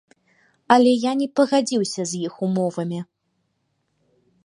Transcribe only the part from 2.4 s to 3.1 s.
умовамі.